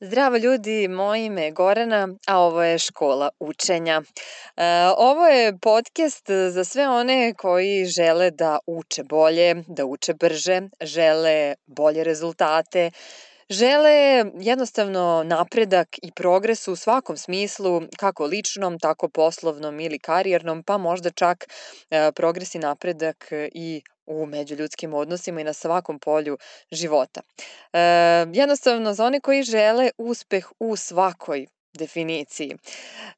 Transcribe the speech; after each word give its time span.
Zdravo 0.00 0.36
ljudi, 0.36 0.88
moje 0.88 1.24
ime 1.24 1.42
je 1.42 1.50
Gorana, 1.50 2.08
a 2.26 2.38
ovo 2.38 2.62
je 2.62 2.78
Škola 2.78 3.30
učenja. 3.40 4.02
E, 4.56 4.62
ovo 4.96 5.26
je 5.26 5.58
podcast 5.58 6.30
za 6.50 6.64
sve 6.64 6.88
one 6.88 7.34
koji 7.34 7.84
žele 7.84 8.30
da 8.30 8.58
uče 8.66 9.02
bolje, 9.02 9.54
da 9.66 9.84
uče 9.84 10.14
brže, 10.14 10.60
žele 10.80 11.54
bolje 11.66 12.04
rezultate, 12.04 12.90
žele 13.50 14.24
jednostavno 14.34 15.22
napredak 15.26 15.88
i 16.02 16.12
progres 16.12 16.68
u 16.68 16.76
svakom 16.76 17.16
smislu, 17.16 17.82
kako 17.96 18.24
ličnom, 18.24 18.78
tako 18.78 19.08
poslovnom 19.08 19.80
ili 19.80 19.98
karijernom, 19.98 20.62
pa 20.62 20.78
možda 20.78 21.10
čak 21.10 21.44
e, 21.90 22.12
progres 22.12 22.54
i 22.54 22.58
napredak 22.58 23.28
i 23.54 23.82
u 24.06 24.26
međuljudskim 24.26 24.94
odnosima 24.94 25.40
i 25.40 25.44
na 25.44 25.52
svakom 25.52 25.98
polju 25.98 26.38
života. 26.72 27.20
E, 27.72 27.80
jednostavno, 28.32 28.94
za 28.94 29.04
one 29.04 29.20
koji 29.20 29.42
žele 29.42 29.90
uspeh 29.98 30.46
u 30.58 30.76
svakoj 30.76 31.46
definiciji. 31.72 32.56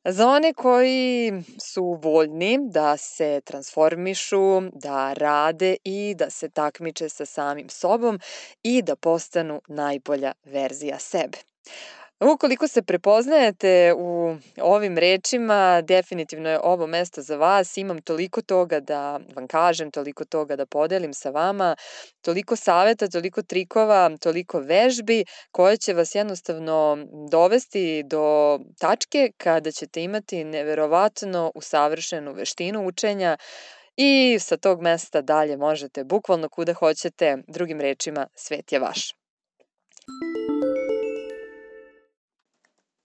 Za 0.04 0.26
one 0.28 0.52
koji 0.54 1.32
su 1.58 1.98
voljni 2.02 2.58
da 2.62 2.96
se 2.96 3.40
transformišu, 3.44 4.60
da 4.60 5.12
rade 5.12 5.76
i 5.84 6.14
da 6.18 6.30
se 6.30 6.48
takmiče 6.48 7.08
sa 7.08 7.26
samim 7.26 7.68
sobom 7.68 8.20
i 8.62 8.82
da 8.82 8.96
postanu 8.96 9.62
najbolja 9.68 10.32
verzija 10.44 10.98
sebe. 10.98 11.38
Ukoliko 12.20 12.68
se 12.68 12.82
prepoznajete 12.82 13.94
u 13.96 14.36
ovim 14.60 14.98
rečima, 14.98 15.82
definitivno 15.82 16.48
je 16.48 16.60
ovo 16.62 16.86
mesto 16.86 17.22
za 17.22 17.36
vas. 17.36 17.76
Imam 17.76 18.02
toliko 18.02 18.42
toga 18.42 18.80
da 18.80 19.20
vam 19.36 19.46
kažem, 19.48 19.90
toliko 19.90 20.24
toga 20.24 20.56
da 20.56 20.66
podelim 20.66 21.14
sa 21.14 21.30
vama, 21.30 21.76
toliko 22.22 22.56
saveta, 22.56 23.08
toliko 23.08 23.42
trikova, 23.42 24.10
toliko 24.20 24.58
vežbi 24.58 25.24
koje 25.50 25.76
će 25.76 25.94
vas 25.94 26.14
jednostavno 26.14 26.98
dovesti 27.30 28.02
do 28.02 28.58
tačke 28.78 29.32
kada 29.36 29.70
ćete 29.72 30.02
imati 30.02 30.44
neverovatno 30.44 31.52
usavršenu 31.54 32.32
veštinu 32.32 32.86
učenja 32.86 33.36
i 33.96 34.38
sa 34.40 34.56
tog 34.56 34.82
mesta 34.82 35.22
dalje 35.22 35.56
možete 35.56 36.04
bukvalno 36.04 36.48
kuda 36.48 36.72
hoćete, 36.74 37.36
drugim 37.48 37.80
rečima, 37.80 38.26
svet 38.34 38.72
je 38.72 38.78
vaš. 38.78 39.19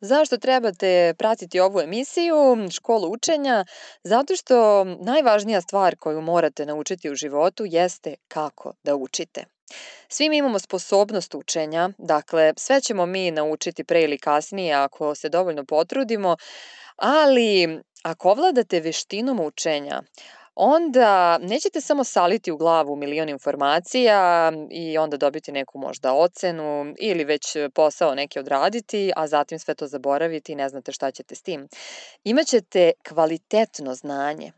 Zašto 0.05 0.37
trebate 0.37 1.13
pratiti 1.17 1.59
ovu 1.59 1.79
emisiju, 1.79 2.35
školu 2.71 3.11
učenja? 3.11 3.65
Zato 4.03 4.35
što 4.35 4.83
najvažnija 4.83 5.61
stvar 5.61 5.95
koju 5.95 6.21
morate 6.21 6.65
naučiti 6.65 7.09
u 7.09 7.15
životu 7.15 7.63
jeste 7.65 8.15
kako 8.27 8.73
da 8.83 8.95
učite. 8.95 9.45
Svi 10.07 10.29
mi 10.29 10.37
imamo 10.37 10.59
sposobnost 10.59 11.35
učenja, 11.35 11.89
dakle 11.97 12.53
sve 12.57 12.81
ćemo 12.81 13.05
mi 13.05 13.31
naučiti 13.31 13.83
pre 13.83 14.01
ili 14.01 14.17
kasnije 14.17 14.73
ako 14.73 15.15
se 15.15 15.29
dovoljno 15.29 15.65
potrudimo, 15.65 16.37
ali 16.95 17.79
ako 18.03 18.29
ovladate 18.29 18.79
veštinom 18.79 19.39
učenja, 19.39 20.01
onda 20.55 21.37
nećete 21.37 21.81
samo 21.81 22.03
saliti 22.03 22.51
u 22.51 22.57
glavu 22.57 22.95
milion 22.95 23.29
informacija 23.29 24.51
i 24.71 24.97
onda 24.97 25.17
dobiti 25.17 25.51
neku 25.51 25.79
možda 25.79 26.13
ocenu 26.13 26.93
ili 26.99 27.23
već 27.23 27.43
posao 27.73 28.15
neki 28.15 28.39
odraditi, 28.39 29.11
a 29.15 29.27
zatim 29.27 29.59
sve 29.59 29.75
to 29.75 29.87
zaboraviti 29.87 30.51
i 30.51 30.55
ne 30.55 30.69
znate 30.69 30.91
šta 30.91 31.11
ćete 31.11 31.35
s 31.35 31.41
tim. 31.41 31.67
Imaćete 32.23 32.91
kvalitetno 33.09 33.95
znanje. 33.95 34.51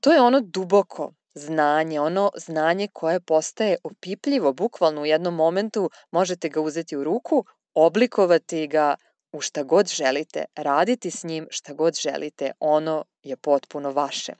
To 0.00 0.12
je 0.12 0.20
ono 0.20 0.40
duboko 0.40 1.12
znanje, 1.34 2.00
ono 2.00 2.30
znanje 2.36 2.88
koje 2.92 3.20
postaje 3.20 3.76
opipljivo, 3.84 4.52
bukvalno 4.52 5.02
u 5.02 5.06
jednom 5.06 5.34
momentu 5.34 5.90
možete 6.10 6.48
ga 6.48 6.60
uzeti 6.60 6.96
u 6.96 7.04
ruku, 7.04 7.44
oblikovati 7.74 8.66
ga 8.66 8.94
u 9.32 9.40
šta 9.40 9.62
god 9.62 9.88
želite, 9.88 10.44
raditi 10.56 11.10
s 11.10 11.24
njim 11.24 11.46
šta 11.50 11.72
god 11.72 11.94
želite, 12.00 12.52
ono 12.60 13.04
je 13.22 13.36
potpuno 13.36 13.90
vaše. 13.90 14.32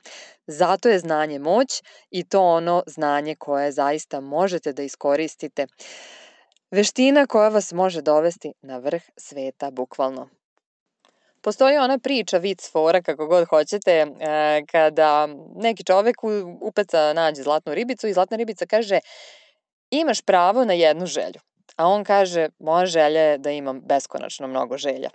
Zato 0.47 0.89
je 0.89 0.99
znanje 0.99 1.39
moć 1.39 1.83
i 2.11 2.25
to 2.25 2.43
ono 2.43 2.83
znanje 2.87 3.35
koje 3.35 3.73
zaista 3.73 4.21
možete 4.21 4.73
da 4.73 4.83
iskoristite. 4.83 5.67
Veština 6.71 7.27
koja 7.27 7.49
vas 7.49 7.73
može 7.73 8.03
dovesti 8.03 8.53
na 8.63 8.79
vrh 8.79 9.03
sveta, 9.17 9.71
bukvalno. 9.71 10.29
Postoji 11.41 11.77
ona 11.77 11.99
priča, 11.99 12.39
vic, 12.39 12.71
fora, 12.71 13.03
kako 13.03 13.27
god 13.27 13.49
hoćete, 13.49 13.93
e, 13.93 14.07
kada 14.71 15.29
neki 15.55 15.85
čovek 15.85 16.17
upeca 16.61 17.13
nađe 17.13 17.43
zlatnu 17.43 17.75
ribicu 17.75 18.09
i 18.09 18.13
zlatna 18.13 18.37
ribica 18.37 18.67
kaže 18.67 19.01
imaš 19.91 20.21
pravo 20.21 20.65
na 20.65 20.73
jednu 20.73 21.07
želju. 21.07 21.41
A 21.79 21.87
on 21.87 22.05
kaže, 22.05 22.49
moja 22.59 22.87
želja 22.87 23.21
je 23.21 23.39
da 23.39 23.51
imam 23.51 23.81
beskonačno 23.81 24.49
mnogo 24.49 24.79
želja 24.79 25.11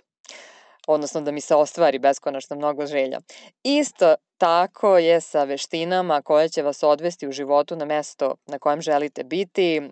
odnosno 0.86 1.20
da 1.20 1.30
mi 1.30 1.40
se 1.40 1.54
ostvari 1.54 1.98
beskonačno 1.98 2.56
mnogo 2.56 2.86
želja. 2.86 3.20
Isto 3.62 4.14
tako 4.38 4.98
je 4.98 5.20
sa 5.20 5.44
veštinama 5.44 6.22
koje 6.22 6.48
će 6.48 6.62
vas 6.62 6.82
odvesti 6.82 7.28
u 7.28 7.32
životu 7.32 7.76
na 7.76 7.84
mesto 7.84 8.34
na 8.46 8.58
kojem 8.58 8.80
želite 8.80 9.24
biti, 9.24 9.76
e, 9.76 9.82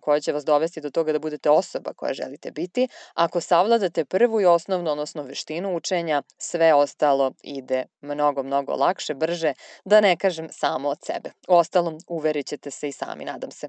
koje 0.00 0.20
će 0.20 0.32
vas 0.32 0.44
dovesti 0.44 0.80
do 0.80 0.90
toga 0.90 1.12
da 1.12 1.18
budete 1.18 1.50
osoba 1.50 1.92
koja 1.96 2.12
želite 2.12 2.50
biti. 2.50 2.88
Ako 3.14 3.40
savladate 3.40 4.04
prvu 4.04 4.40
i 4.40 4.46
osnovnu, 4.46 4.90
odnosno 4.90 5.22
veštinu 5.22 5.76
učenja, 5.76 6.22
sve 6.38 6.74
ostalo 6.74 7.32
ide 7.42 7.84
mnogo, 8.00 8.42
mnogo 8.42 8.72
lakše, 8.72 9.14
brže, 9.14 9.52
da 9.84 10.00
ne 10.00 10.16
kažem 10.16 10.48
samo 10.50 10.88
od 10.88 10.98
sebe. 11.02 11.30
Ostalom, 11.48 11.98
uverit 12.08 12.46
ćete 12.46 12.70
se 12.70 12.88
i 12.88 12.92
sami, 12.92 13.24
nadam 13.24 13.50
se. 13.50 13.68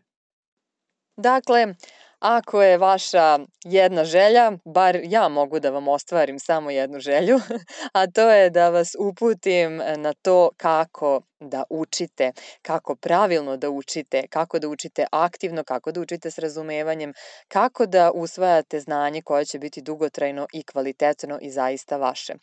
Dakle, 1.17 1.73
ako 2.19 2.61
je 2.61 2.77
vaša 2.77 3.39
jedna 3.63 4.05
želja, 4.05 4.51
bar 4.65 4.99
ja 5.03 5.27
mogu 5.27 5.59
da 5.59 5.69
vam 5.69 5.87
ostvarim 5.87 6.39
samo 6.39 6.69
jednu 6.69 6.99
želju, 6.99 7.39
a 7.93 8.07
to 8.07 8.29
je 8.29 8.49
da 8.49 8.69
vas 8.69 8.95
uputim 8.99 9.81
na 9.97 10.13
to 10.13 10.49
kako 10.57 11.21
da 11.39 11.63
učite, 11.69 12.31
kako 12.61 12.95
pravilno 12.95 13.57
da 13.57 13.69
učite, 13.69 14.27
kako 14.29 14.59
da 14.59 14.67
učite 14.67 15.05
aktivno, 15.11 15.63
kako 15.63 15.91
da 15.91 16.01
učite 16.01 16.31
s 16.31 16.37
razumevanjem, 16.37 17.13
kako 17.47 17.85
da 17.85 18.11
usvajate 18.11 18.79
znanje 18.79 19.21
koje 19.21 19.45
će 19.45 19.59
biti 19.59 19.81
dugotrajno 19.81 20.47
i 20.53 20.63
kvalitetno 20.63 21.39
i 21.41 21.51
zaista 21.51 21.97
vaše. 21.97 22.33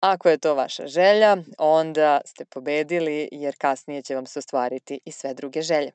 Ako 0.00 0.28
je 0.28 0.38
to 0.38 0.54
vaša 0.54 0.86
želja, 0.86 1.36
onda 1.58 2.20
ste 2.24 2.44
pobedili 2.44 3.28
jer 3.32 3.54
kasnije 3.58 4.02
će 4.02 4.14
vam 4.14 4.26
se 4.26 4.38
ostvariti 4.38 5.00
i 5.04 5.12
sve 5.12 5.34
druge 5.34 5.62
želje. 5.62 5.92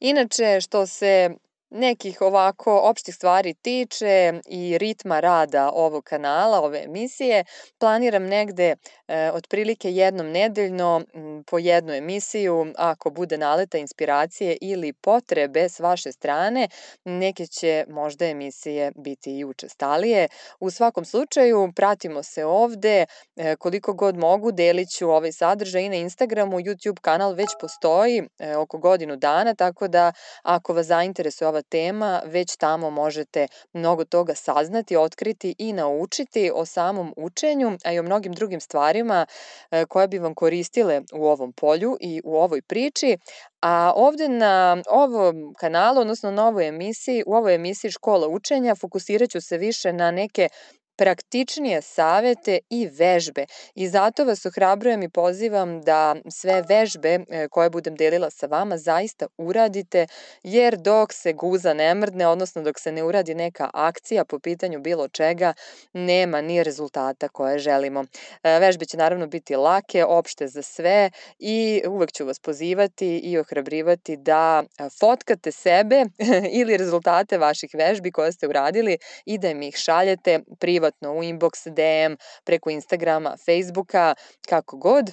Inače, 0.00 0.60
što 0.60 0.86
se 0.86 1.30
nekih 1.76 2.20
ovako 2.20 2.80
opštih 2.80 3.14
stvari 3.14 3.54
tiče 3.54 4.40
i 4.48 4.78
ritma 4.78 5.20
rada 5.20 5.70
ovog 5.74 6.04
kanala, 6.04 6.60
ove 6.60 6.82
emisije, 6.84 7.44
planiram 7.78 8.22
negde 8.22 8.76
e, 9.08 9.30
otprilike 9.32 9.92
jednom 9.92 10.30
nedeljno 10.30 11.02
po 11.46 11.58
jednu 11.58 11.92
emisiju, 11.92 12.72
ako 12.76 13.10
bude 13.10 13.38
naleta 13.38 13.78
inspiracije 13.78 14.56
ili 14.60 14.92
potrebe 14.92 15.68
s 15.68 15.80
vaše 15.80 16.12
strane, 16.12 16.68
neke 17.04 17.46
će 17.46 17.84
možda 17.88 18.26
emisije 18.26 18.92
biti 18.96 19.38
i 19.38 19.44
učestalije. 19.44 20.28
U 20.60 20.70
svakom 20.70 21.04
slučaju, 21.04 21.72
pratimo 21.76 22.22
se 22.22 22.44
ovde, 22.44 23.06
e, 23.36 23.56
koliko 23.56 23.92
god 23.92 24.16
mogu, 24.16 24.52
delit 24.52 24.88
ću 24.90 25.10
ovaj 25.10 25.32
sadržaj 25.32 25.82
i 25.82 25.88
na 25.88 25.96
Instagramu, 25.96 26.60
YouTube 26.60 27.00
kanal 27.00 27.32
već 27.32 27.48
postoji 27.60 28.22
e, 28.38 28.56
oko 28.56 28.78
godinu 28.78 29.16
dana, 29.16 29.54
tako 29.54 29.88
da 29.88 30.12
ako 30.42 30.72
vas 30.72 30.86
zainteresuje 30.86 31.48
ova 31.48 31.62
tema, 31.62 32.22
već 32.24 32.56
tamo 32.56 32.90
možete 32.90 33.48
mnogo 33.72 34.04
toga 34.04 34.34
saznati, 34.34 34.96
otkriti 34.96 35.54
i 35.58 35.72
naučiti 35.72 36.50
o 36.54 36.66
samom 36.66 37.14
učenju, 37.16 37.78
a 37.84 37.92
i 37.92 37.98
o 37.98 38.02
mnogim 38.02 38.32
drugim 38.32 38.60
stvarima 38.60 39.26
e, 39.70 39.84
koje 39.84 40.08
bi 40.08 40.18
vam 40.18 40.34
koristile 40.34 41.02
u 41.12 41.25
ovom 41.26 41.52
polju 41.52 41.96
i 42.00 42.20
u 42.24 42.36
ovoj 42.36 42.62
priči. 42.62 43.16
A 43.62 43.92
ovde 43.96 44.28
na 44.28 44.82
ovom 44.90 45.54
kanalu, 45.58 46.00
odnosno 46.00 46.30
na 46.30 46.46
ovoj 46.48 46.68
emisiji, 46.68 47.22
u 47.26 47.34
ovoj 47.34 47.54
emisiji 47.54 47.90
Škola 47.90 48.28
učenja 48.28 48.74
fokusirat 48.74 49.30
ću 49.30 49.40
se 49.40 49.58
više 49.58 49.92
na 49.92 50.10
neke 50.10 50.48
praktičnije 50.96 51.82
savete 51.82 52.58
i 52.70 52.86
vežbe 52.86 53.46
i 53.74 53.88
zato 53.88 54.24
vas 54.24 54.46
ohrabrujem 54.46 55.02
i 55.02 55.08
pozivam 55.08 55.82
da 55.82 56.16
sve 56.30 56.62
vežbe 56.68 57.18
e, 57.28 57.48
koje 57.48 57.70
budem 57.70 57.96
delila 57.96 58.30
sa 58.30 58.46
vama 58.46 58.78
zaista 58.78 59.26
uradite 59.38 60.06
jer 60.42 60.76
dok 60.76 61.12
se 61.12 61.32
guza 61.32 61.74
ne 61.74 61.94
mrdne, 61.94 62.26
odnosno 62.26 62.62
dok 62.62 62.80
se 62.80 62.92
ne 62.92 63.04
uradi 63.04 63.34
neka 63.34 63.70
akcija 63.74 64.24
po 64.24 64.38
pitanju 64.38 64.80
bilo 64.80 65.08
čega, 65.08 65.52
nema 65.92 66.40
ni 66.40 66.62
rezultata 66.62 67.28
koje 67.28 67.58
želimo. 67.58 68.04
E, 68.42 68.58
vežbe 68.58 68.84
će 68.84 68.96
naravno 68.96 69.26
biti 69.26 69.56
lake, 69.56 70.04
opšte 70.04 70.48
za 70.48 70.62
sve 70.62 71.10
i 71.38 71.82
uvek 71.88 72.12
ću 72.12 72.24
vas 72.24 72.38
pozivati 72.38 73.18
i 73.18 73.38
ohrabrivati 73.38 74.16
da 74.16 74.62
fotkate 75.00 75.52
sebe 75.52 76.04
ili 76.60 76.76
rezultate 76.76 77.38
vaših 77.38 77.70
vežbi 77.74 78.12
koje 78.12 78.32
ste 78.32 78.48
uradili 78.48 78.98
i 79.24 79.38
da 79.38 79.54
mi 79.54 79.68
ih 79.68 79.76
šaljete 79.76 80.40
privatno 80.58 80.85
privatno 80.86 81.12
u 81.12 81.22
inbox, 81.22 81.68
DM, 81.68 82.14
preko 82.44 82.70
Instagrama, 82.70 83.36
Facebooka, 83.36 84.14
kako 84.48 84.76
god 84.76 85.12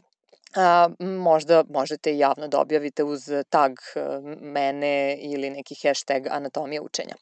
a, 0.55 0.89
možda 0.99 1.63
možete 1.69 2.17
javno 2.17 2.47
da 2.47 2.59
objavite 2.59 3.03
uz 3.03 3.31
tag 3.49 3.71
e, 3.71 3.99
mene 4.41 5.17
ili 5.21 5.49
neki 5.49 5.75
hashtag 5.83 6.27
anatomija 6.29 6.81
učenja. 6.81 7.15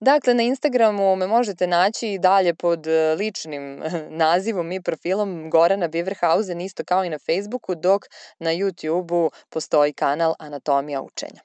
Dakle, 0.00 0.34
na 0.34 0.42
Instagramu 0.42 1.16
me 1.16 1.26
možete 1.26 1.66
naći 1.66 2.12
i 2.12 2.18
dalje 2.18 2.54
pod 2.54 2.86
e, 2.86 3.14
ličnim 3.14 3.82
nazivom 4.10 4.72
i 4.72 4.82
profilom 4.82 5.50
Gorana 5.50 5.88
Biverhausen, 5.88 6.60
isto 6.60 6.84
kao 6.84 7.04
i 7.04 7.10
na 7.10 7.18
Facebooku, 7.18 7.74
dok 7.74 8.02
na 8.38 8.50
YouTubeu 8.50 9.30
postoji 9.50 9.92
kanal 9.92 10.34
Anatomija 10.38 11.02
učenja. 11.02 11.40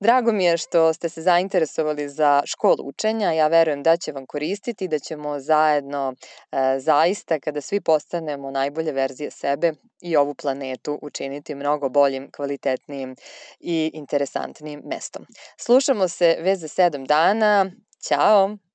Drago 0.00 0.32
mi 0.32 0.44
je 0.44 0.56
što 0.56 0.92
ste 0.92 1.08
se 1.08 1.22
zainteresovali 1.22 2.08
za 2.08 2.42
školu 2.44 2.84
učenja. 2.84 3.32
Ja 3.32 3.48
verujem 3.48 3.82
da 3.82 3.96
će 3.96 4.12
vam 4.12 4.26
koristiti, 4.26 4.88
da 4.88 4.98
ćemo 4.98 5.40
zajedno 5.40 6.14
e, 6.52 6.78
zaista 6.80 7.40
kada 7.40 7.60
svi 7.60 7.80
postanemo 7.80 8.50
najbolje 8.50 8.92
verzije 8.92 9.30
sebe 9.30 9.72
i 10.02 10.16
ovu 10.16 10.34
planetu 10.34 10.98
učiniti 11.02 11.54
mnogo 11.54 11.88
boljim, 11.88 12.30
kvalitetnijim 12.36 13.16
i 13.60 13.90
interesantnijim 13.94 14.82
mestom. 14.84 15.26
Slušamo 15.60 16.08
se 16.08 16.36
već 16.40 16.58
za 16.58 16.68
sedam 16.68 17.04
dana. 17.04 17.70
Ćao! 18.08 18.65